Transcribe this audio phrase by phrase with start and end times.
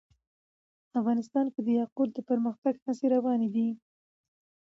[0.99, 3.67] افغانستان کې د یاقوت د پرمختګ هڅې روانې دي.